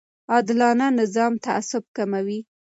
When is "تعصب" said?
1.45-1.83